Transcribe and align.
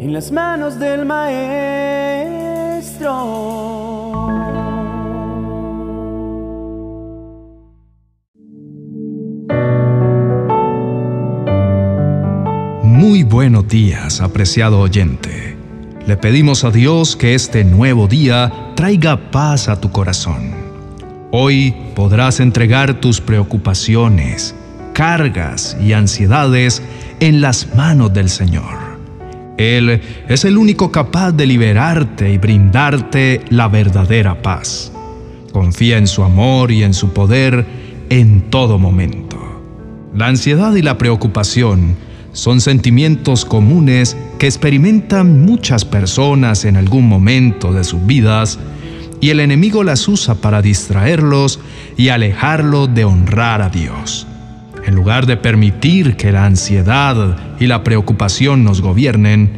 en 0.00 0.14
las 0.14 0.32
manos 0.32 0.78
del 0.78 1.04
Maestro. 1.04 1.50
Muy 12.82 13.24
buenos 13.24 13.68
días, 13.68 14.22
apreciado 14.22 14.80
oyente. 14.80 15.54
Le 16.06 16.16
pedimos 16.16 16.64
a 16.64 16.70
Dios 16.70 17.14
que 17.14 17.34
este 17.34 17.62
nuevo 17.64 18.08
día 18.08 18.72
traiga 18.76 19.30
paz 19.30 19.68
a 19.68 19.82
tu 19.82 19.92
corazón. 19.92 20.54
Hoy 21.30 21.76
podrás 21.94 22.40
entregar 22.40 23.02
tus 23.02 23.20
preocupaciones, 23.20 24.54
cargas 24.94 25.76
y 25.78 25.92
ansiedades 25.92 26.82
en 27.20 27.42
las 27.42 27.74
manos 27.74 28.14
del 28.14 28.30
Señor. 28.30 28.79
Él 29.60 30.00
es 30.26 30.46
el 30.46 30.56
único 30.56 30.90
capaz 30.90 31.32
de 31.32 31.44
liberarte 31.44 32.32
y 32.32 32.38
brindarte 32.38 33.42
la 33.50 33.68
verdadera 33.68 34.40
paz. 34.40 34.90
Confía 35.52 35.98
en 35.98 36.06
su 36.06 36.22
amor 36.24 36.70
y 36.70 36.82
en 36.82 36.94
su 36.94 37.12
poder 37.12 37.66
en 38.08 38.48
todo 38.48 38.78
momento. 38.78 39.36
La 40.14 40.28
ansiedad 40.28 40.74
y 40.76 40.80
la 40.80 40.96
preocupación 40.96 41.94
son 42.32 42.62
sentimientos 42.62 43.44
comunes 43.44 44.16
que 44.38 44.46
experimentan 44.46 45.44
muchas 45.44 45.84
personas 45.84 46.64
en 46.64 46.78
algún 46.78 47.06
momento 47.06 47.74
de 47.74 47.84
sus 47.84 48.06
vidas 48.06 48.58
y 49.20 49.28
el 49.28 49.40
enemigo 49.40 49.84
las 49.84 50.08
usa 50.08 50.36
para 50.36 50.62
distraerlos 50.62 51.60
y 51.98 52.08
alejarlos 52.08 52.94
de 52.94 53.04
honrar 53.04 53.60
a 53.60 53.68
Dios. 53.68 54.26
En 54.86 54.94
lugar 54.94 55.26
de 55.26 55.36
permitir 55.36 56.16
que 56.16 56.32
la 56.32 56.46
ansiedad 56.46 57.36
y 57.58 57.66
la 57.66 57.84
preocupación 57.84 58.64
nos 58.64 58.80
gobiernen, 58.80 59.50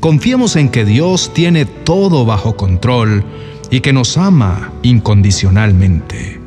confiemos 0.00 0.56
en 0.56 0.68
que 0.68 0.84
Dios 0.84 1.32
tiene 1.32 1.64
todo 1.64 2.24
bajo 2.24 2.56
control 2.56 3.24
y 3.70 3.80
que 3.80 3.92
nos 3.92 4.16
ama 4.16 4.72
incondicionalmente. 4.82 6.40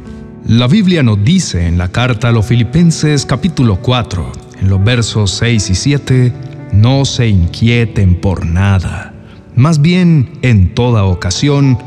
La 0.45 0.67
Biblia 0.67 1.03
nos 1.03 1.23
dice 1.23 1.67
en 1.67 1.77
la 1.77 1.89
carta 1.89 2.29
a 2.29 2.31
los 2.31 2.45
Filipenses 2.45 3.25
capítulo 3.25 3.77
4, 3.81 4.31
en 4.61 4.69
los 4.69 4.83
versos 4.83 5.31
6 5.31 5.69
y 5.69 5.75
7, 5.75 6.33
no 6.73 7.05
se 7.05 7.27
inquieten 7.27 8.15
por 8.15 8.45
nada, 8.45 9.13
más 9.55 9.81
bien 9.81 10.39
en 10.41 10.73
toda 10.73 11.05
ocasión, 11.05 11.77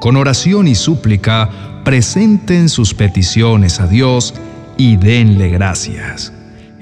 con 0.00 0.16
oración 0.16 0.68
y 0.68 0.74
súplica, 0.74 1.50
presenten 1.84 2.68
sus 2.68 2.94
peticiones 2.94 3.80
a 3.80 3.86
Dios 3.86 4.34
y 4.76 4.96
denle 4.96 5.48
gracias. 5.50 6.32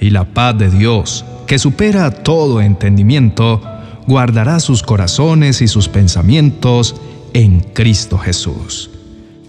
Y 0.00 0.10
la 0.10 0.24
paz 0.24 0.58
de 0.58 0.70
Dios, 0.70 1.24
que 1.46 1.58
supera 1.58 2.10
todo 2.10 2.60
entendimiento, 2.60 3.62
guardará 4.06 4.60
sus 4.60 4.82
corazones 4.82 5.62
y 5.62 5.68
sus 5.68 5.88
pensamientos 5.88 6.96
en 7.32 7.60
Cristo 7.60 8.18
Jesús. 8.18 8.90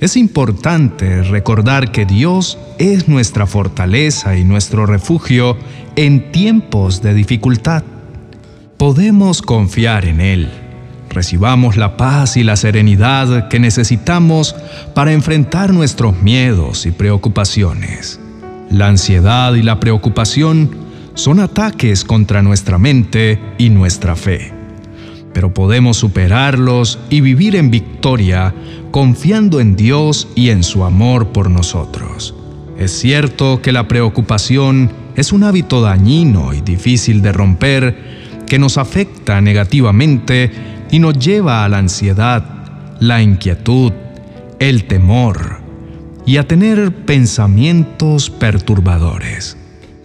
Es 0.01 0.17
importante 0.17 1.23
recordar 1.23 1.91
que 1.91 2.05
Dios 2.05 2.57
es 2.79 3.07
nuestra 3.07 3.47
fortaleza 3.47 4.37
y 4.37 4.43
nuestro 4.43 4.85
refugio 4.85 5.57
en 5.95 6.31
tiempos 6.31 7.01
de 7.01 7.13
dificultad. 7.13 7.83
Podemos 8.77 9.41
confiar 9.41 10.05
en 10.05 10.19
Él. 10.19 10.49
Recibamos 11.09 11.77
la 11.77 11.95
paz 11.95 12.35
y 12.35 12.43
la 12.43 12.57
serenidad 12.57 13.47
que 13.47 13.59
necesitamos 13.59 14.53
para 14.93 15.13
enfrentar 15.13 15.73
nuestros 15.73 16.21
miedos 16.21 16.85
y 16.85 16.91
preocupaciones. 16.91 18.19
La 18.69 18.87
ansiedad 18.87 19.53
y 19.55 19.61
la 19.61 19.79
preocupación 19.79 20.69
son 21.13 21.39
ataques 21.39 22.03
contra 22.03 22.41
nuestra 22.41 22.77
mente 22.77 23.39
y 23.57 23.69
nuestra 23.69 24.15
fe 24.15 24.55
pero 25.35 25.53
podemos 25.53 25.97
superarlos 25.97 26.97
y 27.09 27.19
vivir 27.19 27.57
en 27.57 27.69
victoria 27.69 28.55
confiando 28.89 29.59
en 29.59 29.75
Dios 29.75 30.29
y 30.33 30.49
en 30.49 30.63
su 30.63 30.85
amor 30.85 31.33
por 31.33 31.49
nosotros. 31.49 32.33
Es 32.79 32.97
cierto 32.97 33.61
que 33.61 33.73
la 33.73 33.85
preocupación 33.89 34.89
es 35.17 35.33
un 35.33 35.43
hábito 35.43 35.81
dañino 35.81 36.53
y 36.53 36.61
difícil 36.61 37.21
de 37.21 37.33
romper 37.33 37.97
que 38.47 38.59
nos 38.59 38.77
afecta 38.77 39.41
negativamente 39.41 40.51
y 40.89 40.99
nos 40.99 41.19
lleva 41.19 41.65
a 41.65 41.69
la 41.69 41.79
ansiedad, 41.79 42.45
la 43.01 43.21
inquietud, 43.21 43.91
el 44.59 44.85
temor 44.85 45.64
y 46.25 46.37
a 46.37 46.47
tener 46.47 46.93
pensamientos 47.05 48.29
perturbadores. 48.29 49.57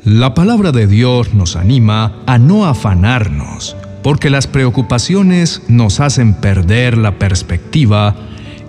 La 0.04 0.34
palabra 0.34 0.72
de 0.72 0.86
Dios 0.86 1.34
nos 1.34 1.56
anima 1.56 2.22
a 2.26 2.38
no 2.38 2.66
afanarnos, 2.66 3.76
porque 4.02 4.30
las 4.30 4.46
preocupaciones 4.46 5.62
nos 5.68 6.00
hacen 6.00 6.34
perder 6.34 6.96
la 6.96 7.18
perspectiva 7.18 8.16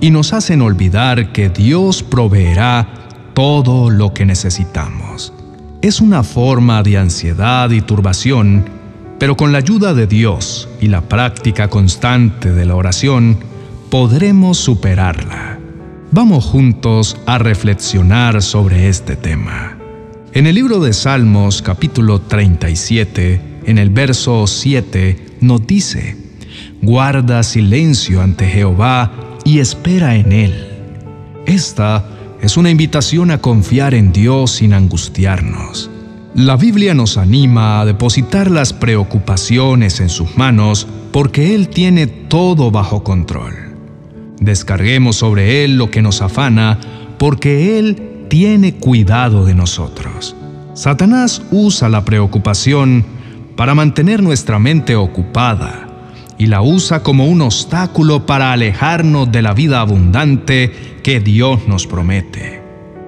y 0.01 0.09
nos 0.09 0.33
hacen 0.33 0.61
olvidar 0.61 1.31
que 1.31 1.49
Dios 1.49 2.03
proveerá 2.03 2.87
todo 3.33 3.89
lo 3.89 4.13
que 4.13 4.25
necesitamos. 4.25 5.33
Es 5.81 6.01
una 6.01 6.23
forma 6.23 6.83
de 6.83 6.97
ansiedad 6.97 7.69
y 7.71 7.81
turbación, 7.81 8.65
pero 9.19 9.37
con 9.37 9.51
la 9.51 9.59
ayuda 9.59 9.93
de 9.93 10.07
Dios 10.07 10.67
y 10.81 10.87
la 10.87 11.01
práctica 11.01 11.69
constante 11.69 12.51
de 12.51 12.65
la 12.65 12.75
oración, 12.75 13.37
podremos 13.89 14.57
superarla. 14.57 15.50
Vamos 16.13 16.43
juntos 16.43 17.15
a 17.25 17.37
reflexionar 17.37 18.41
sobre 18.41 18.89
este 18.89 19.15
tema. 19.15 19.77
En 20.33 20.45
el 20.45 20.55
libro 20.55 20.81
de 20.81 20.91
Salmos 20.91 21.61
capítulo 21.61 22.19
37, 22.19 23.61
en 23.63 23.77
el 23.77 23.91
verso 23.91 24.45
7 24.45 25.37
nos 25.39 25.65
dice, 25.65 26.17
guarda 26.81 27.43
silencio 27.43 28.21
ante 28.21 28.45
Jehová 28.45 29.09
y 29.45 29.59
espera 29.59 30.17
en 30.17 30.33
Él. 30.33 30.67
Esta 31.45 32.05
es 32.41 32.57
una 32.57 32.69
invitación 32.69 33.31
a 33.31 33.37
confiar 33.37 33.93
en 33.93 34.11
Dios 34.11 34.51
sin 34.51 34.73
angustiarnos. 34.73 35.89
La 36.35 36.57
Biblia 36.57 36.93
nos 36.93 37.17
anima 37.17 37.79
a 37.79 37.85
depositar 37.85 38.51
las 38.51 38.73
preocupaciones 38.73 40.01
en 40.01 40.09
sus 40.09 40.35
manos 40.35 40.87
porque 41.13 41.55
Él 41.55 41.69
tiene 41.69 42.07
todo 42.07 42.69
bajo 42.69 43.01
control. 43.01 43.60
Descarguemos 44.41 45.17
sobre 45.17 45.63
Él 45.63 45.77
lo 45.77 45.91
que 45.91 46.01
nos 46.01 46.23
afana 46.23 46.79
porque 47.19 47.77
Él 47.77 48.25
tiene 48.27 48.73
cuidado 48.73 49.45
de 49.45 49.53
nosotros. 49.53 50.35
Satanás 50.73 51.43
usa 51.51 51.89
la 51.89 52.03
preocupación 52.03 53.05
para 53.55 53.75
mantener 53.75 54.23
nuestra 54.23 54.57
mente 54.57 54.95
ocupada 54.95 55.87
y 56.39 56.47
la 56.47 56.63
usa 56.63 57.03
como 57.03 57.27
un 57.27 57.41
obstáculo 57.41 58.25
para 58.25 58.51
alejarnos 58.51 59.31
de 59.31 59.43
la 59.43 59.53
vida 59.53 59.79
abundante 59.79 60.71
que 61.03 61.19
Dios 61.19 61.67
nos 61.67 61.85
promete. 61.85 62.63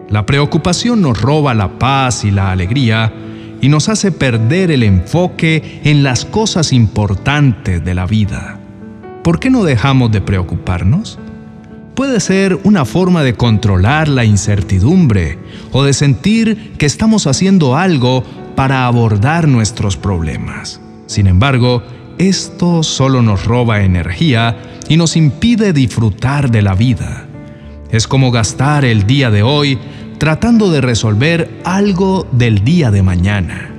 La 0.09 0.27
preocupación 0.27 1.01
nos 1.01 1.19
roba 1.19 1.55
la 1.55 1.79
paz 1.79 2.25
y 2.25 2.29
la 2.29 2.51
alegría 2.51 3.11
y 3.59 3.69
nos 3.69 3.89
hace 3.89 4.11
perder 4.11 4.69
el 4.69 4.83
enfoque 4.83 5.81
en 5.83 6.03
las 6.03 6.25
cosas 6.25 6.73
importantes 6.73 7.83
de 7.83 7.95
la 7.95 8.05
vida. 8.05 8.59
¿Por 9.23 9.39
qué 9.39 9.49
no 9.49 9.63
dejamos 9.63 10.11
de 10.11 10.21
preocuparnos? 10.21 11.17
Puede 11.95 12.19
ser 12.19 12.59
una 12.63 12.85
forma 12.85 13.23
de 13.23 13.35
controlar 13.35 14.07
la 14.07 14.25
incertidumbre 14.25 15.37
o 15.71 15.83
de 15.83 15.93
sentir 15.93 16.73
que 16.77 16.87
estamos 16.87 17.27
haciendo 17.27 17.75
algo 17.75 18.23
para 18.55 18.87
abordar 18.87 19.47
nuestros 19.47 19.95
problemas. 19.95 20.81
Sin 21.05 21.27
embargo, 21.27 21.83
esto 22.17 22.81
solo 22.81 23.21
nos 23.21 23.45
roba 23.45 23.83
energía 23.83 24.57
y 24.89 24.97
nos 24.97 25.15
impide 25.15 25.71
disfrutar 25.71 26.49
de 26.49 26.63
la 26.63 26.73
vida. 26.73 27.27
Es 27.91 28.07
como 28.07 28.31
gastar 28.31 28.85
el 28.85 29.05
día 29.05 29.29
de 29.29 29.43
hoy 29.43 29.77
tratando 30.17 30.71
de 30.71 30.81
resolver 30.81 31.59
algo 31.63 32.27
del 32.31 32.63
día 32.63 32.89
de 32.89 33.03
mañana. 33.03 33.69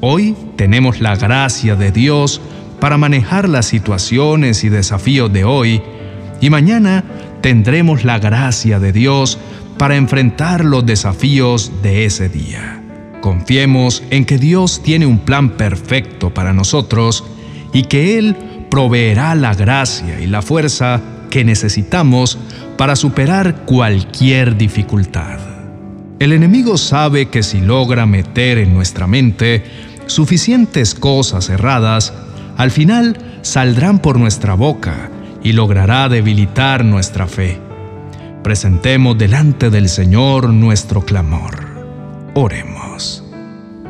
Hoy 0.00 0.34
tenemos 0.56 1.00
la 1.00 1.14
gracia 1.14 1.76
de 1.76 1.92
Dios 1.92 2.40
para 2.80 2.98
manejar 2.98 3.48
las 3.48 3.66
situaciones 3.66 4.64
y 4.64 4.70
desafíos 4.70 5.32
de 5.32 5.44
hoy 5.44 5.80
y 6.40 6.50
mañana 6.50 7.04
tendremos 7.44 8.04
la 8.04 8.18
gracia 8.18 8.80
de 8.80 8.90
Dios 8.90 9.38
para 9.76 9.96
enfrentar 9.96 10.64
los 10.64 10.86
desafíos 10.86 11.72
de 11.82 12.06
ese 12.06 12.30
día. 12.30 12.82
Confiemos 13.20 14.02
en 14.08 14.24
que 14.24 14.38
Dios 14.38 14.82
tiene 14.82 15.04
un 15.04 15.18
plan 15.18 15.50
perfecto 15.50 16.32
para 16.32 16.54
nosotros 16.54 17.22
y 17.74 17.82
que 17.82 18.16
Él 18.16 18.34
proveerá 18.70 19.34
la 19.34 19.54
gracia 19.54 20.22
y 20.22 20.26
la 20.26 20.40
fuerza 20.40 21.02
que 21.28 21.44
necesitamos 21.44 22.38
para 22.78 22.96
superar 22.96 23.66
cualquier 23.66 24.56
dificultad. 24.56 25.38
El 26.20 26.32
enemigo 26.32 26.78
sabe 26.78 27.26
que 27.26 27.42
si 27.42 27.60
logra 27.60 28.06
meter 28.06 28.56
en 28.56 28.72
nuestra 28.72 29.06
mente 29.06 29.64
suficientes 30.06 30.94
cosas 30.94 31.50
erradas, 31.50 32.14
al 32.56 32.70
final 32.70 33.18
saldrán 33.42 33.98
por 33.98 34.18
nuestra 34.18 34.54
boca 34.54 35.10
y 35.44 35.52
logrará 35.52 36.08
debilitar 36.08 36.84
nuestra 36.84 37.28
fe. 37.28 37.60
Presentemos 38.42 39.16
delante 39.16 39.70
del 39.70 39.88
Señor 39.88 40.48
nuestro 40.48 41.02
clamor. 41.02 41.64
Oremos. 42.34 43.22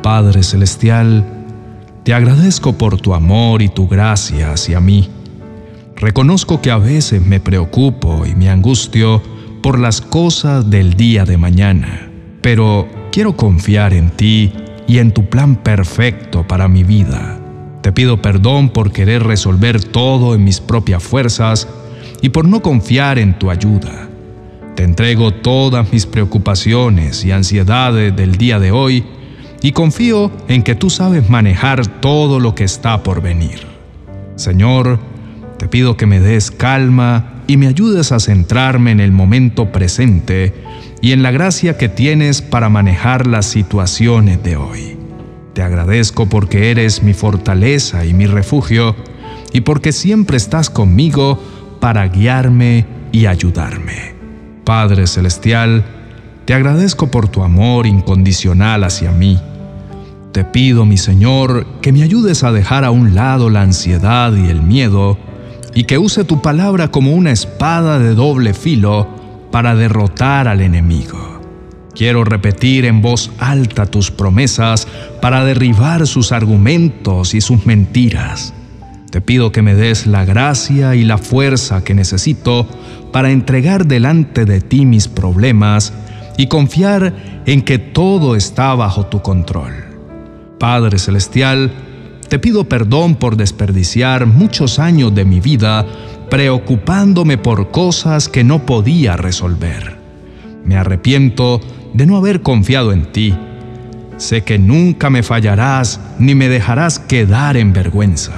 Padre 0.03 0.43
Celestial, 0.43 1.25
Te 2.03 2.13
agradezco 2.13 2.77
por 2.77 3.01
tu 3.01 3.15
amor 3.15 3.63
y 3.63 3.69
tu 3.69 3.87
gracia 3.87 4.51
hacia 4.51 4.79
mí. 4.79 5.09
Reconozco 5.95 6.61
que 6.61 6.69
a 6.69 6.77
veces 6.77 7.25
me 7.25 7.39
preocupo 7.39 8.27
y 8.27 8.35
me 8.35 8.51
angustio 8.51 9.23
por 9.63 9.79
las 9.79 10.01
cosas 10.01 10.69
del 10.69 10.93
día 10.93 11.25
de 11.25 11.37
mañana, 11.37 12.11
pero 12.41 12.87
quiero 13.11 13.35
confiar 13.35 13.93
en 13.93 14.11
ti 14.11 14.53
y 14.87 14.99
en 14.99 15.11
tu 15.11 15.27
plan 15.27 15.55
perfecto 15.55 16.45
para 16.47 16.67
mi 16.67 16.83
vida. 16.83 17.39
Te 17.85 17.91
pido 17.91 18.19
perdón 18.19 18.69
por 18.69 18.91
querer 18.91 19.21
resolver 19.21 19.83
todo 19.83 20.33
en 20.33 20.43
mis 20.43 20.59
propias 20.59 21.03
fuerzas 21.03 21.67
y 22.19 22.29
por 22.29 22.47
no 22.47 22.63
confiar 22.63 23.19
en 23.19 23.37
tu 23.37 23.51
ayuda. 23.51 24.09
Te 24.75 24.81
entrego 24.81 25.31
todas 25.31 25.93
mis 25.93 26.07
preocupaciones 26.07 27.23
y 27.23 27.31
ansiedades 27.31 28.15
del 28.15 28.37
día 28.37 28.57
de 28.57 28.71
hoy 28.71 29.05
y 29.61 29.71
confío 29.71 30.31
en 30.47 30.63
que 30.63 30.73
tú 30.73 30.89
sabes 30.89 31.29
manejar 31.29 31.85
todo 31.85 32.39
lo 32.39 32.55
que 32.55 32.63
está 32.63 33.03
por 33.03 33.21
venir. 33.21 33.59
Señor, 34.35 34.97
te 35.59 35.67
pido 35.67 35.95
que 35.95 36.07
me 36.07 36.19
des 36.19 36.49
calma 36.49 37.43
y 37.45 37.57
me 37.57 37.67
ayudes 37.67 38.11
a 38.11 38.19
centrarme 38.19 38.89
en 38.89 38.99
el 38.99 39.11
momento 39.11 39.71
presente 39.71 40.55
y 41.03 41.11
en 41.11 41.21
la 41.21 41.29
gracia 41.29 41.77
que 41.77 41.87
tienes 41.87 42.41
para 42.41 42.67
manejar 42.67 43.27
las 43.27 43.45
situaciones 43.45 44.41
de 44.41 44.57
hoy. 44.57 44.94
Te 45.55 45.63
agradezco 45.63 46.27
porque 46.27 46.69
eres 46.69 47.01
mi 47.01 47.13
fortaleza 47.13 48.03
y 48.03 48.13
mi 48.13 48.27
refugio 48.27 48.93
y 49.53 49.61
porque 49.61 49.93
siempre 49.93 50.35
estás 50.35 50.69
conmigo 50.69 51.41
para 51.79 52.05
guiarme 52.09 52.85
y 53.13 53.27
ayudarme. 53.27 54.15
Padre 54.65 55.07
Celestial, 55.07 55.85
te 56.43 56.53
agradezco 56.53 57.09
por 57.09 57.29
tu 57.29 57.41
amor 57.41 57.87
incondicional 57.87 58.83
hacia 58.83 59.13
mí. 59.13 59.39
Te 60.33 60.43
pido, 60.43 60.85
mi 60.85 60.97
Señor, 60.97 61.65
que 61.81 61.93
me 61.93 62.03
ayudes 62.03 62.43
a 62.43 62.51
dejar 62.51 62.83
a 62.83 62.91
un 62.91 63.15
lado 63.15 63.49
la 63.49 63.61
ansiedad 63.61 64.35
y 64.35 64.49
el 64.49 64.61
miedo 64.61 65.17
y 65.73 65.85
que 65.85 65.97
use 65.97 66.25
tu 66.25 66.41
palabra 66.41 66.91
como 66.91 67.13
una 67.13 67.31
espada 67.31 67.97
de 67.97 68.13
doble 68.13 68.53
filo 68.53 69.07
para 69.51 69.73
derrotar 69.73 70.49
al 70.49 70.59
enemigo. 70.59 71.34
Quiero 71.95 72.25
repetir 72.25 72.83
en 72.83 73.01
voz 73.01 73.31
alta 73.39 73.85
tus 73.85 74.11
promesas 74.11 74.85
para 75.21 75.45
derribar 75.45 76.05
sus 76.07 76.33
argumentos 76.33 77.33
y 77.33 77.39
sus 77.39 77.65
mentiras. 77.65 78.53
Te 79.11 79.21
pido 79.21 79.53
que 79.53 79.61
me 79.61 79.75
des 79.75 80.05
la 80.05 80.25
gracia 80.25 80.95
y 80.95 81.05
la 81.05 81.17
fuerza 81.17 81.85
que 81.85 81.93
necesito 81.93 82.67
para 83.13 83.31
entregar 83.31 83.85
delante 83.85 84.43
de 84.43 84.59
ti 84.59 84.85
mis 84.85 85.07
problemas 85.07 85.93
y 86.37 86.47
confiar 86.47 87.43
en 87.45 87.61
que 87.61 87.79
todo 87.79 88.35
está 88.35 88.75
bajo 88.75 89.05
tu 89.05 89.21
control. 89.21 89.73
Padre 90.59 90.99
Celestial, 90.99 91.71
te 92.27 92.39
pido 92.39 92.67
perdón 92.67 93.15
por 93.15 93.37
desperdiciar 93.37 94.25
muchos 94.25 94.79
años 94.79 95.15
de 95.15 95.23
mi 95.23 95.39
vida 95.39 95.85
preocupándome 96.29 97.37
por 97.37 97.71
cosas 97.71 98.27
que 98.27 98.43
no 98.43 98.65
podía 98.65 99.15
resolver. 99.15 99.94
Me 100.65 100.75
arrepiento 100.75 101.61
de 101.93 102.05
no 102.05 102.17
haber 102.17 102.41
confiado 102.41 102.91
en 102.91 103.11
ti. 103.11 103.33
Sé 104.17 104.43
que 104.43 104.57
nunca 104.57 105.09
me 105.09 105.23
fallarás 105.23 105.99
ni 106.19 106.35
me 106.35 106.49
dejarás 106.49 106.99
quedar 106.99 107.57
en 107.57 107.73
vergüenza. 107.73 108.33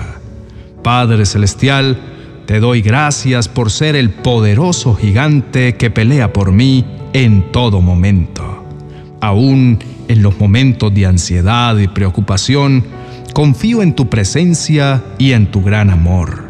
Padre 0.83 1.25
Celestial, 1.25 1.97
te 2.45 2.59
doy 2.59 2.81
gracias 2.81 3.47
por 3.47 3.71
ser 3.71 3.95
el 3.95 4.09
poderoso 4.09 4.95
gigante 4.95 5.75
que 5.75 5.89
pelea 5.89 6.33
por 6.33 6.51
mí 6.51 6.85
en 7.13 7.51
todo 7.51 7.81
momento. 7.81 8.63
Aún 9.21 9.79
en 10.07 10.23
los 10.23 10.39
momentos 10.39 10.93
de 10.93 11.05
ansiedad 11.05 11.77
y 11.77 11.87
preocupación, 11.87 12.85
confío 13.33 13.81
en 13.81 13.93
tu 13.93 14.09
presencia 14.09 15.03
y 15.17 15.33
en 15.33 15.51
tu 15.51 15.61
gran 15.61 15.89
amor. 15.89 16.47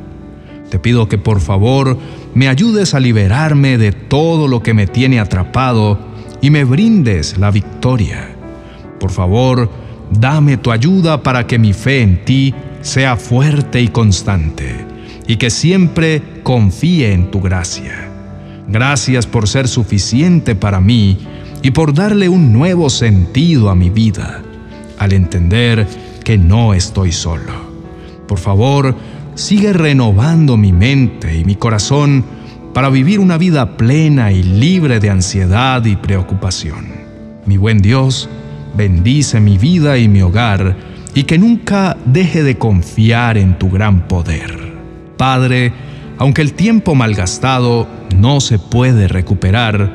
Te 0.69 0.79
pido 0.79 1.07
que 1.07 1.17
por 1.17 1.39
favor 1.39 1.97
me 2.33 2.47
ayudes 2.47 2.93
a 2.93 2.99
liberarme 2.99 3.77
de 3.77 3.91
todo 3.91 4.47
lo 4.47 4.61
que 4.61 4.73
me 4.73 4.87
tiene 4.87 5.19
atrapado 5.19 5.99
y 6.41 6.49
me 6.49 6.63
brindes 6.63 7.37
la 7.37 7.51
victoria. 7.51 8.29
Por 8.99 9.11
favor, 9.11 9.69
dame 10.11 10.57
tu 10.57 10.71
ayuda 10.71 11.23
para 11.23 11.47
que 11.47 11.59
mi 11.59 11.73
fe 11.73 12.01
en 12.01 12.23
ti 12.25 12.53
sea 12.81 13.17
fuerte 13.17 13.81
y 13.81 13.87
constante 13.89 14.85
y 15.27 15.35
que 15.37 15.49
siempre 15.49 16.21
confíe 16.43 17.13
en 17.13 17.31
tu 17.31 17.41
gracia. 17.41 18.09
Gracias 18.67 19.25
por 19.25 19.47
ser 19.47 19.67
suficiente 19.67 20.55
para 20.55 20.79
mí 20.79 21.17
y 21.61 21.71
por 21.71 21.93
darle 21.93 22.29
un 22.29 22.53
nuevo 22.53 22.89
sentido 22.89 23.69
a 23.69 23.75
mi 23.75 23.89
vida, 23.89 24.41
al 24.99 25.13
entender 25.13 25.87
que 26.23 26.37
no 26.37 26.73
estoy 26.73 27.11
solo. 27.11 27.67
Por 28.27 28.39
favor, 28.39 28.95
sigue 29.37 29.71
renovando 29.71 30.57
mi 30.57 30.73
mente 30.73 31.37
y 31.37 31.45
mi 31.45 31.55
corazón 31.55 32.25
para 32.73 32.89
vivir 32.89 33.19
una 33.19 33.37
vida 33.37 33.77
plena 33.77 34.31
y 34.31 34.41
libre 34.41 34.99
de 34.99 35.11
ansiedad 35.11 35.85
y 35.85 35.95
preocupación. 35.95 36.87
Mi 37.45 37.55
buen 37.57 37.77
Dios, 37.77 38.27
bendice 38.75 39.39
mi 39.39 39.59
vida 39.59 39.99
y 39.99 40.07
mi 40.07 40.23
hogar 40.23 40.75
y 41.13 41.23
que 41.23 41.37
nunca 41.37 41.95
deje 42.05 42.41
de 42.41 42.57
confiar 42.57 43.37
en 43.37 43.59
tu 43.59 43.69
gran 43.69 44.07
poder. 44.07 44.73
Padre, 45.17 45.71
aunque 46.17 46.41
el 46.41 46.53
tiempo 46.53 46.95
malgastado 46.95 47.87
no 48.15 48.39
se 48.39 48.57
puede 48.57 49.07
recuperar, 49.07 49.93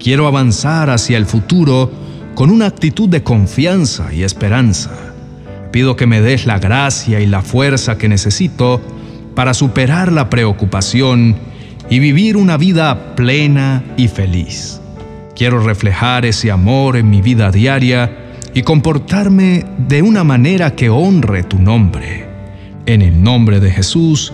quiero 0.00 0.26
avanzar 0.26 0.90
hacia 0.90 1.16
el 1.16 1.26
futuro 1.26 1.92
con 2.34 2.50
una 2.50 2.66
actitud 2.66 3.08
de 3.08 3.22
confianza 3.22 4.12
y 4.12 4.24
esperanza 4.24 5.07
Pido 5.70 5.96
que 5.96 6.06
me 6.06 6.20
des 6.20 6.46
la 6.46 6.58
gracia 6.58 7.20
y 7.20 7.26
la 7.26 7.42
fuerza 7.42 7.98
que 7.98 8.08
necesito 8.08 8.80
para 9.34 9.54
superar 9.54 10.10
la 10.10 10.30
preocupación 10.30 11.36
y 11.90 11.98
vivir 11.98 12.36
una 12.36 12.56
vida 12.56 13.14
plena 13.14 13.84
y 13.96 14.08
feliz. 14.08 14.80
Quiero 15.36 15.60
reflejar 15.60 16.24
ese 16.24 16.50
amor 16.50 16.96
en 16.96 17.08
mi 17.08 17.22
vida 17.22 17.50
diaria 17.50 18.10
y 18.54 18.62
comportarme 18.62 19.64
de 19.86 20.02
una 20.02 20.24
manera 20.24 20.74
que 20.74 20.90
honre 20.90 21.44
tu 21.44 21.58
nombre. 21.58 22.26
En 22.86 23.02
el 23.02 23.22
nombre 23.22 23.60
de 23.60 23.70
Jesús, 23.70 24.32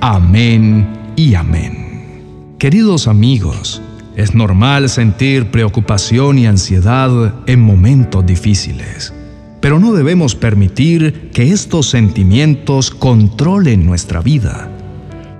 amén 0.00 0.86
y 1.14 1.34
amén. 1.34 2.56
Queridos 2.58 3.06
amigos, 3.06 3.80
es 4.16 4.34
normal 4.34 4.88
sentir 4.88 5.50
preocupación 5.50 6.38
y 6.38 6.46
ansiedad 6.46 7.34
en 7.46 7.60
momentos 7.60 8.26
difíciles. 8.26 9.14
Pero 9.60 9.78
no 9.78 9.92
debemos 9.92 10.34
permitir 10.34 11.30
que 11.32 11.52
estos 11.52 11.90
sentimientos 11.90 12.90
controlen 12.90 13.84
nuestra 13.84 14.20
vida. 14.20 14.70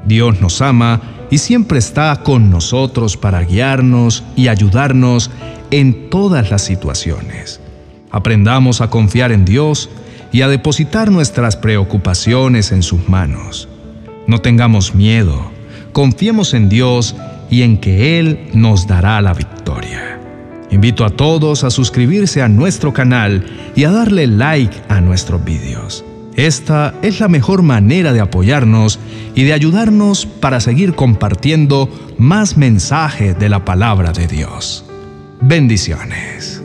Dios 0.06 0.40
nos 0.40 0.60
ama 0.60 1.00
y 1.30 1.38
siempre 1.38 1.78
está 1.78 2.22
con 2.22 2.50
nosotros 2.50 3.16
para 3.16 3.42
guiarnos 3.42 4.24
y 4.36 4.48
ayudarnos 4.48 5.30
en 5.70 6.10
todas 6.10 6.50
las 6.50 6.62
situaciones. 6.62 7.60
Aprendamos 8.10 8.80
a 8.80 8.90
confiar 8.90 9.32
en 9.32 9.44
Dios 9.44 9.88
y 10.32 10.42
a 10.42 10.48
depositar 10.48 11.10
nuestras 11.10 11.56
preocupaciones 11.56 12.72
en 12.72 12.82
sus 12.82 13.08
manos. 13.08 13.68
No 14.26 14.40
tengamos 14.40 14.94
miedo, 14.94 15.50
confiemos 15.92 16.54
en 16.54 16.68
Dios 16.68 17.14
y 17.50 17.62
en 17.62 17.78
que 17.78 18.18
Él 18.18 18.48
nos 18.52 18.86
dará 18.86 19.20
la 19.22 19.32
victoria. 19.32 20.09
Invito 20.70 21.04
a 21.04 21.10
todos 21.10 21.64
a 21.64 21.70
suscribirse 21.70 22.42
a 22.42 22.48
nuestro 22.48 22.92
canal 22.92 23.44
y 23.74 23.84
a 23.84 23.90
darle 23.90 24.26
like 24.26 24.76
a 24.88 25.00
nuestros 25.00 25.44
vídeos. 25.44 26.04
Esta 26.36 26.94
es 27.02 27.20
la 27.20 27.28
mejor 27.28 27.62
manera 27.62 28.12
de 28.12 28.20
apoyarnos 28.20 28.98
y 29.34 29.44
de 29.44 29.52
ayudarnos 29.52 30.26
para 30.26 30.60
seguir 30.60 30.94
compartiendo 30.94 31.88
más 32.18 32.56
mensajes 32.56 33.38
de 33.38 33.48
la 33.48 33.64
palabra 33.64 34.12
de 34.12 34.28
Dios. 34.28 34.84
Bendiciones. 35.40 36.59